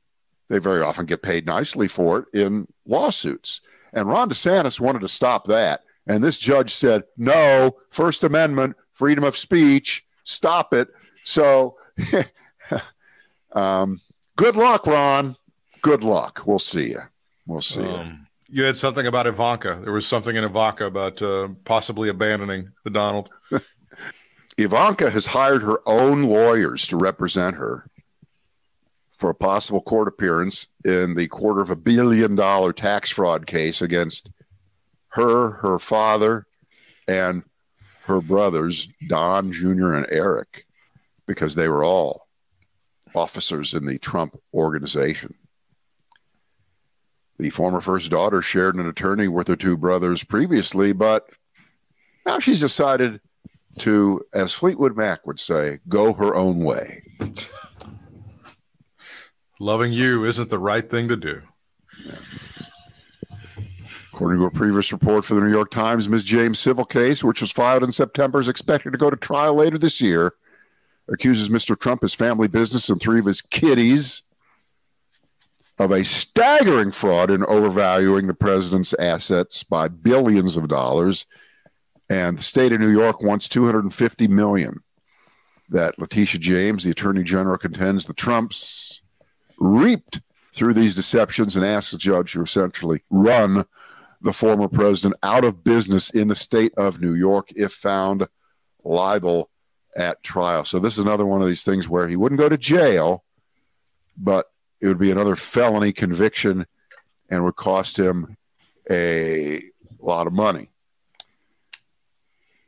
[0.48, 3.60] They very often get paid nicely for it in lawsuits.
[3.92, 5.82] And Ron DeSantis wanted to stop that.
[6.06, 10.88] And this judge said, no, First Amendment, freedom of speech, stop it.
[11.24, 11.76] So,
[13.52, 14.00] um,
[14.36, 15.36] good luck, Ron.
[15.82, 16.42] Good luck.
[16.44, 17.02] We'll see you.
[17.46, 18.64] We'll see um, you.
[18.64, 19.80] Had something about Ivanka.
[19.82, 23.30] There was something in Ivanka about uh, possibly abandoning the Donald.
[24.58, 27.86] Ivanka has hired her own lawyers to represent her
[29.16, 33.82] for a possible court appearance in the quarter of a billion dollar tax fraud case
[33.82, 34.30] against
[35.08, 36.46] her, her father,
[37.06, 37.42] and
[38.04, 39.92] her brothers, Don Jr.
[39.92, 40.66] and Eric,
[41.26, 42.28] because they were all
[43.14, 45.34] officers in the Trump organization.
[47.40, 51.30] The former first daughter shared an attorney with her two brothers previously, but
[52.26, 53.22] now she's decided
[53.78, 57.02] to, as Fleetwood Mac would say, go her own way.
[59.58, 61.40] Loving you isn't the right thing to do.
[62.04, 62.16] Yeah.
[64.12, 66.24] According to a previous report for the New York Times, Ms.
[66.24, 69.78] James' civil case, which was filed in September, is expected to go to trial later
[69.78, 70.34] this year,
[71.10, 71.78] accuses Mr.
[71.78, 74.24] Trump, his family business, and three of his kiddies
[75.80, 81.24] of a staggering fraud in overvaluing the president's assets by billions of dollars.
[82.10, 84.82] And the state of New York wants 250 million.
[85.70, 89.00] That Letitia James, the attorney general, contends the Trumps
[89.56, 90.20] reaped
[90.52, 93.64] through these deceptions and asks the judge to essentially run
[94.20, 98.28] the former president out of business in the state of New York if found
[98.84, 99.48] liable
[99.96, 100.66] at trial.
[100.66, 103.24] So this is another one of these things where he wouldn't go to jail,
[104.18, 104.49] but
[104.80, 106.66] it would be another felony conviction
[107.28, 108.36] and would cost him
[108.90, 109.60] a
[109.98, 110.70] lot of money.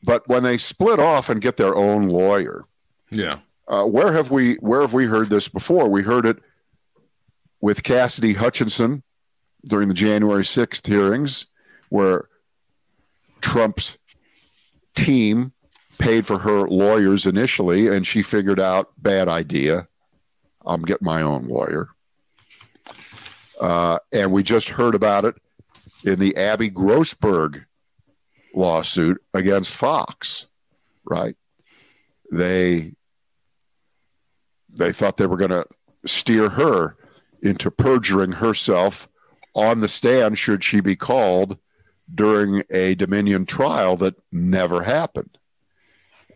[0.02, 2.64] But when they split off and get their own lawyer,
[3.10, 5.88] yeah, uh, where have we where have we heard this before?
[5.88, 6.38] We heard it
[7.60, 9.04] with Cassidy Hutchinson
[9.64, 11.46] during the January sixth hearings,
[11.88, 12.28] where
[13.40, 13.96] Trump's
[14.96, 15.52] team
[15.98, 19.86] paid for her lawyers initially, and she figured out bad idea.
[20.64, 21.88] I'm getting my own lawyer.
[23.62, 25.36] Uh, and we just heard about it
[26.04, 27.64] in the Abby Grossberg
[28.56, 30.46] lawsuit against Fox,
[31.04, 31.36] right?
[32.32, 32.94] They
[34.68, 35.66] they thought they were going to
[36.04, 36.96] steer her
[37.40, 39.08] into perjuring herself
[39.54, 41.56] on the stand should she be called
[42.12, 45.38] during a Dominion trial that never happened.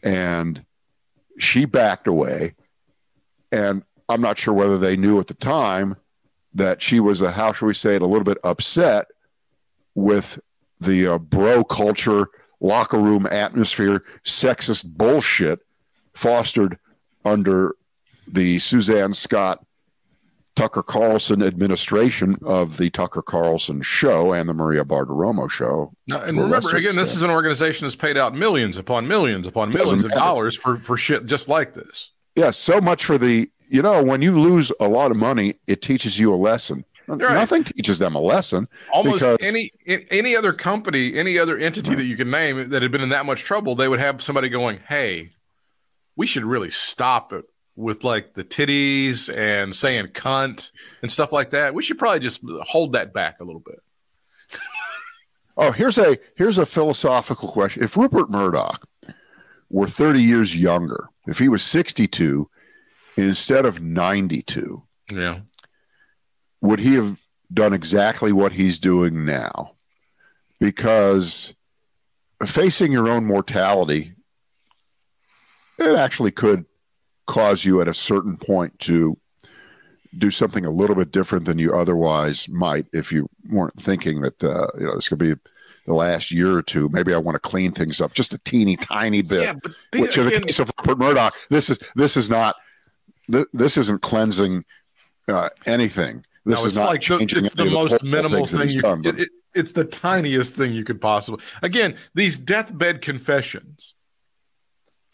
[0.00, 0.64] And
[1.38, 2.54] she backed away.
[3.50, 5.96] And I'm not sure whether they knew at the time
[6.56, 9.06] that she was a, how shall we say it, a little bit upset
[9.94, 10.38] with
[10.80, 12.28] the uh, bro culture,
[12.60, 15.60] locker room atmosphere, sexist bullshit
[16.14, 16.78] fostered
[17.24, 17.76] under
[18.26, 19.64] the Suzanne Scott
[20.54, 25.92] Tucker Carlson administration of the Tucker Carlson show and the Maria Bartiromo show.
[26.08, 29.70] Now, and remember, again, this is an organization that's paid out millions upon millions upon
[29.70, 32.12] millions of dollars for, for shit just like this.
[32.34, 35.54] Yes, yeah, so much for the, you know, when you lose a lot of money,
[35.66, 36.84] it teaches you a lesson.
[37.08, 37.34] Right.
[37.34, 38.66] Nothing teaches them a lesson.
[38.92, 43.00] Almost any any other company, any other entity that you can name that had been
[43.00, 45.30] in that much trouble, they would have somebody going, "Hey,
[46.16, 47.44] we should really stop it
[47.76, 51.74] with like the titties and saying cunt and stuff like that.
[51.74, 53.82] We should probably just hold that back a little bit.
[55.56, 57.84] oh, here's a here's a philosophical question.
[57.84, 58.88] If Rupert Murdoch
[59.68, 62.48] were 30 years younger, if he was 62
[63.16, 65.40] instead of 92, yeah.
[66.60, 67.20] Would he have
[67.52, 69.72] done exactly what he's doing now?
[70.58, 71.54] Because
[72.44, 74.16] facing your own mortality
[75.78, 76.64] it actually could
[77.26, 79.18] cause you at a certain point to
[80.16, 84.42] do something a little bit different than you otherwise might if you weren't thinking that
[84.42, 85.34] uh, you know this could be
[85.86, 86.88] the last year or two.
[86.88, 89.42] Maybe I want to clean things up just a teeny tiny bit.
[89.42, 92.30] Yeah, but the, which again, in the case of Rupert Murdoch, this is this is
[92.30, 92.56] not
[93.28, 94.64] this isn't cleansing
[95.28, 96.24] uh, anything.
[96.44, 97.40] This no, is not like changing.
[97.40, 98.82] The, it's the most minimal thing you.
[98.82, 101.42] Done, it, it, it's the tiniest thing you could possibly.
[101.62, 103.96] Again, these deathbed confessions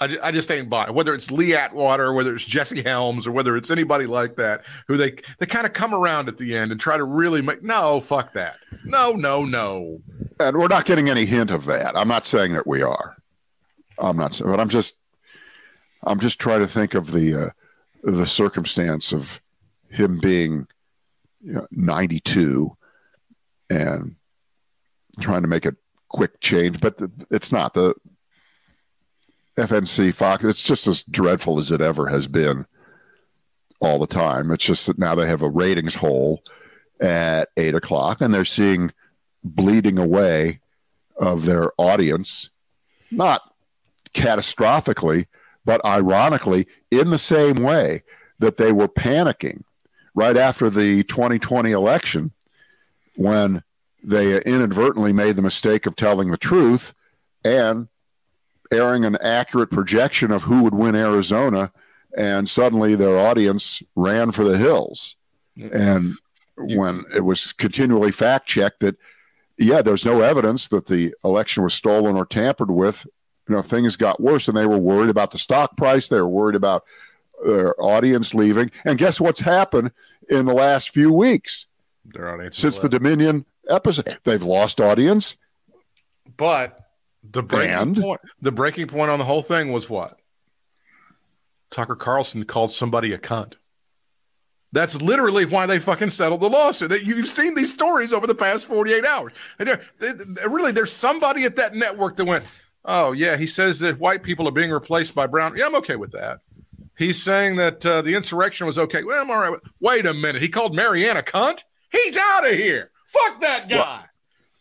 [0.03, 0.93] I, I just ain't buying.
[0.95, 4.97] Whether it's Lee Atwater, whether it's Jesse Helms, or whether it's anybody like that, who
[4.97, 7.63] they they kind of come around at the end and try to really make.
[7.63, 8.57] No, fuck that.
[8.85, 10.01] No, no, no.
[10.41, 11.97] And we're not getting any hint of that.
[11.97, 13.17] I'm not saying that we are.
[13.97, 14.97] I'm not, saying, but I'm just,
[16.03, 17.51] I'm just trying to think of the uh,
[18.03, 19.41] the circumstance of
[19.89, 20.67] him being
[21.41, 22.77] you know, 92
[23.71, 24.17] and
[25.21, 25.77] trying to make a
[26.09, 27.95] quick change, but the, it's not the
[29.57, 32.67] FNC Fox, it's just as dreadful as it ever has been
[33.81, 34.51] all the time.
[34.51, 36.43] It's just that now they have a ratings hole
[37.01, 38.93] at eight o'clock and they're seeing
[39.43, 40.61] bleeding away
[41.17, 42.51] of their audience,
[43.11, 43.43] not
[44.15, 45.27] catastrophically,
[45.65, 48.03] but ironically, in the same way
[48.39, 49.63] that they were panicking
[50.15, 52.33] right after the 2020 election
[53.17, 53.63] when
[54.03, 56.93] they inadvertently made the mistake of telling the truth
[57.45, 57.89] and
[58.73, 61.71] airing an accurate projection of who would win Arizona,
[62.17, 65.17] and suddenly their audience ran for the hills.
[65.73, 66.15] And
[66.57, 68.97] when it was continually fact checked that,
[69.59, 73.07] yeah, there's no evidence that the election was stolen or tampered with,
[73.49, 76.09] you know, things got worse, and they were worried about the stock price.
[76.09, 76.85] They were worried about
[77.45, 78.71] their audience leaving.
[78.85, 79.91] And guess what's happened
[80.29, 81.67] in the last few weeks?
[82.05, 85.37] Their audience since the Dominion episode, they've lost audience.
[86.37, 86.79] But
[87.23, 87.97] the breaking and?
[87.97, 90.19] point, the breaking point on the whole thing was what?
[91.71, 93.55] Tucker Carlson called somebody a cunt.
[94.73, 96.89] That's literally why they fucking settled the lawsuit.
[96.89, 99.33] That you've seen these stories over the past 48 hours.
[99.59, 102.45] And they're, they're, really, there's somebody at that network that went,
[102.85, 105.57] "Oh yeah, he says that white people are being replaced by brown.
[105.57, 106.41] Yeah, I'm okay with that.
[106.97, 109.03] He's saying that uh, the insurrection was okay.
[109.03, 109.59] Well, I'm all right.
[109.81, 110.43] Wait a minute.
[110.43, 111.65] He called Marianne cunt.
[111.91, 112.91] He's out of here.
[113.07, 113.77] Fuck that guy.
[113.77, 114.05] Well,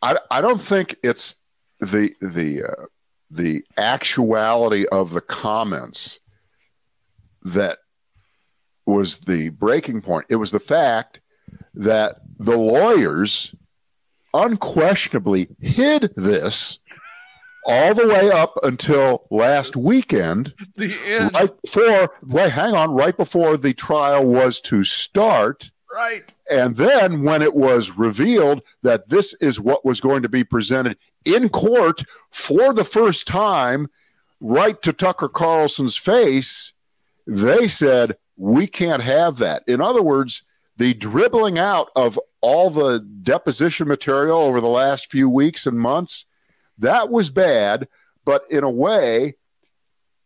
[0.02, 1.36] I I don't think it's
[1.80, 2.86] the the uh,
[3.30, 6.20] the actuality of the comments
[7.44, 7.80] that
[8.86, 10.26] was the breaking point.
[10.30, 11.22] It was the fact
[11.74, 13.56] that the lawyers
[14.34, 16.80] unquestionably hid this
[17.66, 20.54] all the way up until last weekend.
[20.76, 21.32] The end.
[21.34, 25.72] Right before, wait, hang on, right before the trial was to start.
[25.94, 26.34] Right.
[26.50, 30.98] And then when it was revealed that this is what was going to be presented
[31.26, 33.90] in court for the first time,
[34.40, 36.74] right to Tucker Carlson's face,
[37.28, 39.64] they said, we can't have that.
[39.68, 40.44] In other words,
[40.78, 46.26] the dribbling out of all the deposition material over the last few weeks and months,
[46.82, 47.88] that was bad.
[48.26, 49.36] But in a way,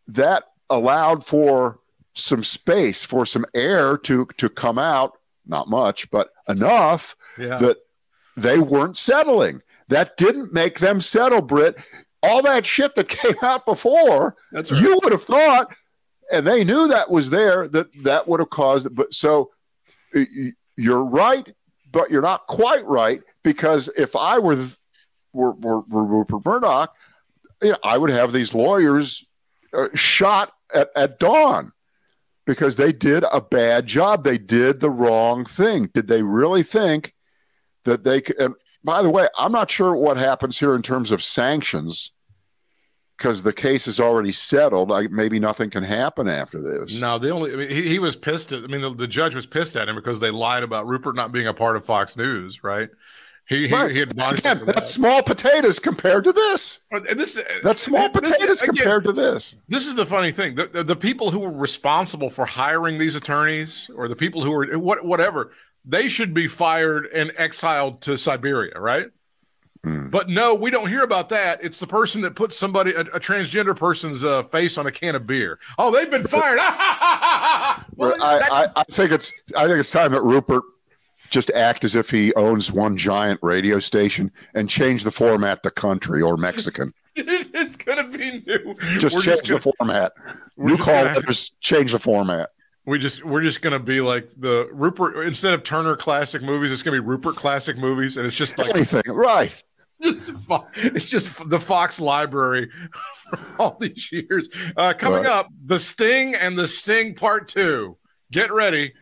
[0.08, 1.78] that allowed for
[2.14, 5.12] some space for some air to to come out
[5.46, 7.58] not much but enough Yeah.
[7.58, 7.76] that
[8.36, 11.76] they weren't settling that didn't make them settle brit
[12.22, 15.72] all that shit that came out before That's you would have thought
[16.32, 19.50] and they knew that was there that that would have caused it but so
[20.76, 21.54] you're right
[21.92, 24.68] but you're not quite right because if i were
[25.36, 26.94] were, were, were rupert murdoch
[27.62, 29.24] you know, i would have these lawyers
[29.72, 31.72] uh, shot at, at dawn
[32.44, 37.14] because they did a bad job they did the wrong thing did they really think
[37.84, 41.10] that they could and by the way i'm not sure what happens here in terms
[41.10, 42.12] of sanctions
[43.16, 44.92] because the case is already settled.
[44.92, 47.00] I, maybe nothing can happen after this.
[47.00, 48.64] No, the only I mean, he, he was pissed at.
[48.64, 51.32] I mean, the, the judge was pissed at him because they lied about Rupert not
[51.32, 52.90] being a part of Fox News, right?
[53.48, 53.92] He Right.
[53.92, 56.80] he, Again, that's small potatoes compared to this.
[56.90, 59.54] But this That's small is- potatoes again, compared to this.
[59.68, 63.14] This is the funny thing: the, the, the people who were responsible for hiring these
[63.14, 65.52] attorneys, or the people who were what whatever,
[65.84, 69.10] they should be fired and exiled to Siberia, right?
[69.84, 70.08] Hmm.
[70.08, 71.62] But no, we don't hear about that.
[71.62, 75.14] It's the person that puts somebody a, a transgender person's uh, face on a can
[75.14, 75.60] of beer.
[75.78, 76.56] Oh, they've been fired.
[77.96, 80.64] well, I, that- I, I think it's I think it's time that Rupert
[81.30, 85.70] just act as if he owns one giant radio station and change the format to
[85.70, 86.92] country or Mexican.
[87.16, 88.74] it's gonna be new.
[88.98, 90.12] Just we're change just gonna, the format.
[90.56, 92.50] New call gonna- letters, change the format.
[92.84, 96.70] we just we're just gonna be like the Rupert instead of Turner Classic Movies.
[96.72, 99.62] It's gonna be Rupert Classic Movies, and it's just like Anything, right?
[100.02, 102.68] It's just the Fox library
[103.30, 104.48] for all these years.
[104.76, 105.26] Uh, coming Right.
[105.26, 107.96] up, The Sting and The Sting Part Two.
[108.30, 108.92] Get ready.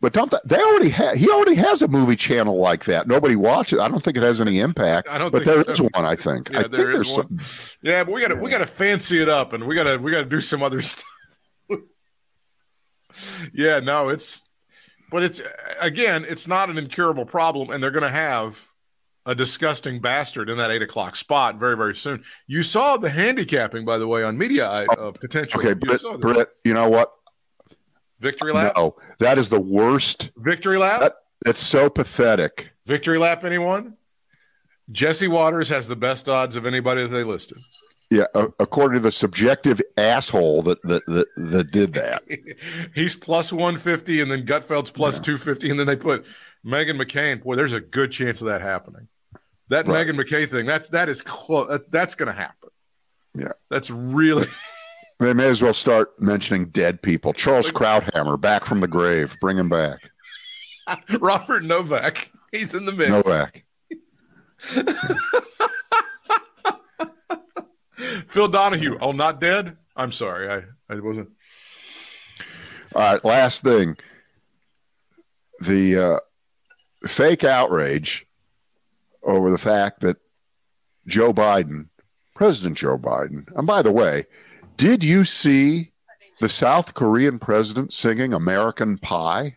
[0.00, 1.16] But don't they, they already have?
[1.16, 3.06] He already has a movie channel like that.
[3.06, 3.78] Nobody watches.
[3.78, 5.08] I don't think it has any impact.
[5.10, 5.88] I don't but think there is so.
[5.92, 6.06] one.
[6.06, 6.50] I think.
[6.50, 7.38] Yeah, I think there is there's one.
[7.38, 7.78] some.
[7.82, 10.40] Yeah, but we gotta we gotta fancy it up, and we gotta we gotta do
[10.40, 11.04] some other stuff.
[13.52, 14.48] yeah, no, it's
[15.10, 15.42] but it's
[15.80, 18.68] again, it's not an incurable problem, and they're gonna have
[19.26, 22.24] a disgusting bastard in that eight o'clock spot very very soon.
[22.46, 25.60] You saw the handicapping, by the way, on media uh, potential.
[25.60, 26.00] Okay, Britt.
[26.20, 27.12] Britt, you know what?
[28.20, 30.30] Victory lap, No, that is the worst.
[30.36, 31.14] victory lap, That,
[31.46, 32.70] it's so pathetic.
[32.86, 33.44] victory lap.
[33.44, 33.94] Anyone?
[34.90, 37.58] Jesse Watters has the best odds of anybody that they listed.
[38.10, 42.24] Yeah, uh, according to the subjective asshole that that that, that did that.
[42.94, 46.26] He's plus 150, and then Gutfeld's plus 250, and then they put
[46.66, 47.40] Meghan McCain.
[47.42, 49.06] Boy, there's a good chance of that happening.
[49.68, 50.04] That Right.
[50.08, 51.78] Meghan McCain thing, that's that is close.
[51.90, 52.70] That's going to happen.
[53.38, 53.52] Yeah.
[53.70, 54.48] That's really
[55.20, 57.34] They may as well start mentioning dead people.
[57.34, 59.36] Charles Krauthammer back from the grave.
[59.38, 59.98] Bring him back.
[61.20, 62.32] Robert Novak.
[62.50, 63.10] He's in the mix.
[63.10, 63.66] Novak.
[68.26, 68.96] Phil Donahue.
[68.98, 69.76] Oh, not dead.
[69.94, 70.48] I'm sorry.
[70.48, 71.28] I, I wasn't.
[72.94, 73.98] All right, last thing.
[75.60, 76.20] The uh,
[77.06, 78.24] fake outrage
[79.22, 80.16] over the fact that
[81.06, 81.88] Joe Biden,
[82.34, 84.24] President Joe Biden, and by the way,
[84.80, 85.92] did you see
[86.40, 89.56] the South Korean president singing American Pie?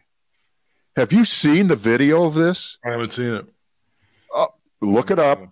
[0.95, 2.77] Have you seen the video of this?
[2.85, 3.45] I haven't seen it.
[4.35, 4.47] Uh,
[4.81, 5.49] look it up.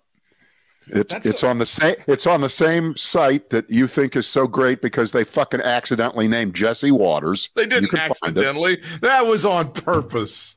[0.88, 4.26] It's That's it's on the same it's on the same site that you think is
[4.26, 7.48] so great because they fucking accidentally named Jesse Watters.
[7.54, 8.44] They didn't can find it.
[8.44, 8.82] accidentally.
[9.00, 10.56] That was on purpose.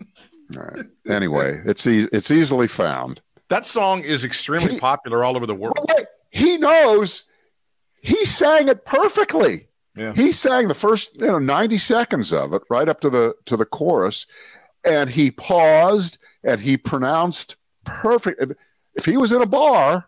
[0.58, 0.86] All right.
[1.08, 3.22] Anyway, it's e- it's easily found.
[3.50, 5.76] That song is extremely He- popular all over the world.
[5.88, 7.26] But wait, he knows
[8.06, 9.68] he sang it perfectly.
[9.96, 10.14] Yeah.
[10.14, 13.56] He sang the first you know 90 seconds of it right up to the to
[13.58, 14.26] the chorus
[14.84, 18.54] and he paused and he pronounced perfect
[18.96, 20.08] if, he was in a bar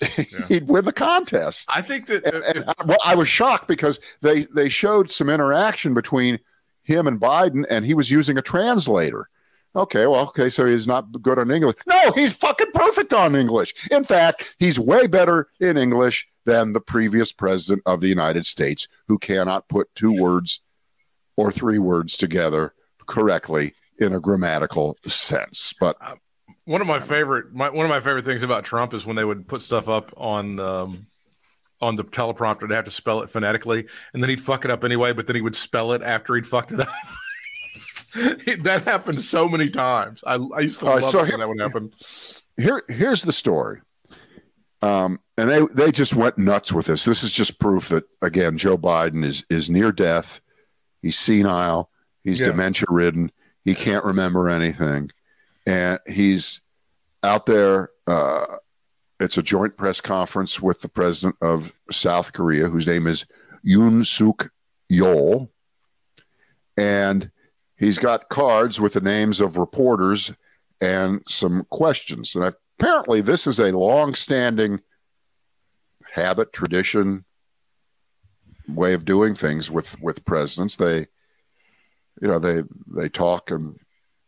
[0.48, 1.68] he'd win the contest.
[1.74, 5.10] I think that And, if- and I, well, I was shocked because they they showed
[5.10, 6.38] some interaction between
[6.82, 9.28] him and Biden, and he was using a translator.
[9.76, 11.76] Okay, well, okay, so he's not good on English.
[11.86, 13.74] No, he's fucking perfect on English.
[13.90, 18.88] In fact, he's way better in English than the previous president of the United States,
[19.06, 20.60] who cannot put two words
[21.36, 22.72] or three words together
[23.06, 25.74] correctly in a grammatical sense.
[25.78, 25.98] But
[26.64, 29.26] one of my favorite my, one of my favorite things about Trump is when they
[29.26, 31.06] would put stuff up on um,
[31.82, 32.66] on the teleprompter.
[32.66, 35.36] They have to spell it phonetically and then he'd fuck it up anyway but then
[35.36, 36.88] he would spell it after he'd fucked it up.
[38.62, 40.24] That happened so many times.
[40.26, 41.92] I, I used to love so it when that would happen.
[42.56, 43.82] here here's the story.
[44.80, 48.58] Um, and they they just went nuts with this this is just proof that again
[48.58, 50.40] joe biden is is near death
[51.00, 51.88] he's senile
[52.24, 52.48] he's Yeah.
[52.48, 53.32] dementia ridden
[53.64, 55.10] he can't remember anything
[55.66, 56.60] and he's
[57.22, 58.44] out there uh,
[59.20, 63.24] it's a joint press conference with the president of south korea whose name is
[63.66, 64.50] Yoon Suk
[64.90, 65.48] Yeol.
[66.76, 67.30] And
[67.76, 70.32] he's got cards with the names of reporters
[70.80, 72.34] and some questions.
[72.34, 72.44] And
[72.78, 74.80] apparently, this is a long standing
[76.14, 77.24] habit, tradition,
[78.68, 80.76] way of doing things with, with presidents.
[80.76, 81.06] They,
[82.20, 83.78] you know, they, they talk and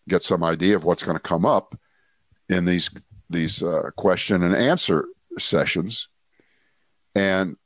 [0.08, 1.78] get some idea of what's going to come up
[2.48, 2.90] in these,
[3.28, 5.06] these uh, question and answer
[5.38, 6.08] sessions.
[7.14, 7.56] And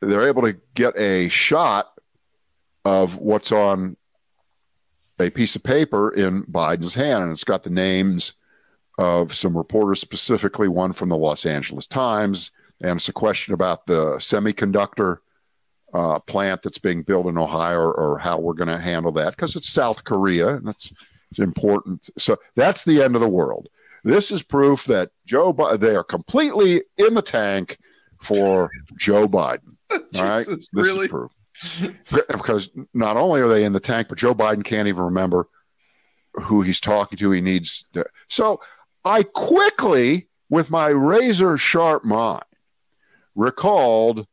[0.00, 1.90] they're able to get a shot
[2.84, 3.96] of what's on
[5.18, 8.34] a piece of paper in Biden's hand, and it's got the names
[8.98, 12.50] of some reporters, specifically one from the Los Angeles Times,
[12.84, 15.18] and it's a question about the semiconductor
[15.94, 19.30] uh, plant that's being built in Ohio, or, or how we're going to handle that
[19.36, 20.92] because it's South Korea, and that's
[21.38, 22.10] important.
[22.18, 23.68] So that's the end of the world.
[24.02, 27.78] This is proof that Joe, Bi- they are completely in the tank
[28.20, 29.76] for Joe Biden.
[29.90, 31.06] All right, Jesus, this really?
[31.06, 31.32] is proof
[32.32, 35.48] because not only are they in the tank, but Joe Biden can't even remember
[36.34, 37.30] who he's talking to.
[37.30, 38.04] He needs to.
[38.28, 38.60] So
[39.04, 42.44] I quickly, with my razor sharp mind,
[43.34, 44.26] recalled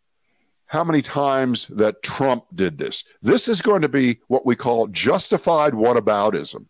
[0.68, 3.04] how many times that Trump did this.
[3.22, 6.68] This is going to be what we call justified whataboutism.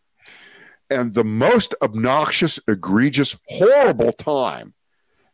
[0.89, 4.73] And the most obnoxious, egregious, horrible time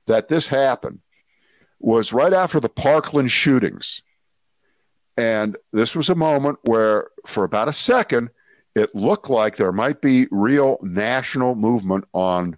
[0.06, 1.00] that this happened
[1.80, 4.02] was right after the Parkland shootings.
[5.16, 8.30] And this was a moment where, for about a second,
[8.76, 12.58] it looked like there might be real national movement on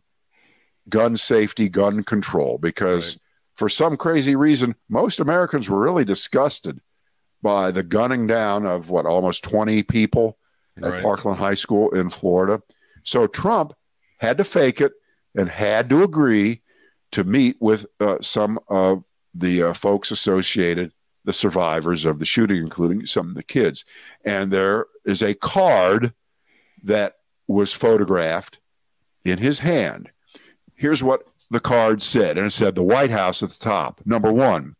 [0.89, 3.21] gun safety, gun control, because Right.
[3.59, 6.79] For some crazy reason, most Americans were really disgusted
[7.41, 10.37] by the gunning down of what almost 20 people
[10.77, 11.03] at Right.
[11.03, 12.61] Parkland High School in Florida.
[13.03, 13.73] So Trump
[14.19, 14.93] had to fake it
[15.35, 16.61] and had to agree
[17.11, 19.03] to meet with uh, some of
[19.33, 20.93] the uh, folks associated,
[21.25, 23.83] the survivors of the shooting, including some of the kids.
[24.23, 26.13] And there is a card
[26.83, 28.59] that was photographed
[29.25, 30.11] in his hand.
[30.75, 34.01] Here's what the card said, and it said the White House at the top.
[34.05, 34.75] Number one,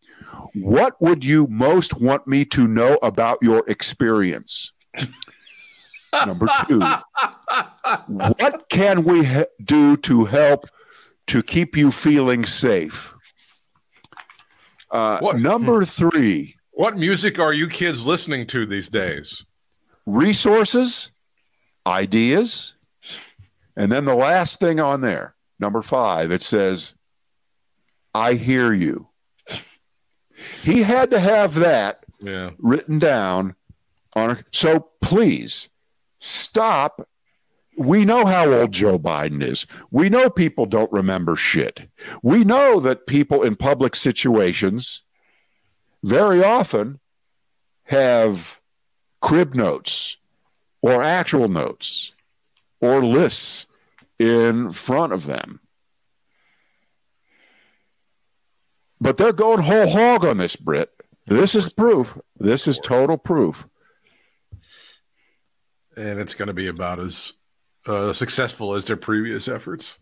[0.53, 4.72] what would you most want me to know about your experience?
[6.26, 6.82] Number two,
[8.07, 10.65] what can we he- do to help
[11.28, 13.13] to keep you feeling safe?
[14.91, 19.45] Uh, What- Number three, What music are you kids listening to these days?
[20.05, 21.11] resources,
[21.86, 22.74] ideas,
[23.76, 26.93] and then the last thing on there, number five, it says,
[28.14, 29.07] I hear you.
[30.62, 32.51] He had to have that Yeah.
[32.57, 33.55] written down
[34.16, 35.70] on a, so please
[36.20, 37.07] stop
[37.78, 39.66] we know how old Joe Biden is.
[39.89, 41.89] We know people don't remember shit.
[42.22, 45.03] We know that people in public situations
[46.03, 46.99] very often
[47.84, 48.60] have
[49.22, 50.18] crib notes
[50.82, 52.12] or actual notes
[52.82, 53.68] or lists
[54.20, 55.61] in front of them.
[59.01, 60.91] But they're going whole hog on this, Brit.
[61.26, 62.17] This is proof.
[62.38, 63.65] This is total proof.
[65.95, 67.34] And it's going to be about as
[67.86, 69.99] uh, successful as their previous efforts.